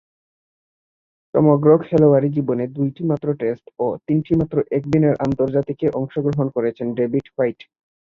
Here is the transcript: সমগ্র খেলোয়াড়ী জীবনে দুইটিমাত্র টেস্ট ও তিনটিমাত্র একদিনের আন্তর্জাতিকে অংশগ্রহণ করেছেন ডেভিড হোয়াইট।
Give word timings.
সমগ্র 1.33 1.69
খেলোয়াড়ী 1.85 2.29
জীবনে 2.35 2.63
দুইটিমাত্র 2.77 3.27
টেস্ট 3.41 3.65
ও 3.79 3.87
তিনটিমাত্র 4.07 4.57
একদিনের 4.77 5.15
আন্তর্জাতিকে 5.25 5.87
অংশগ্রহণ 5.99 6.47
করেছেন 6.55 6.87
ডেভিড 6.97 7.25
হোয়াইট। 7.33 7.59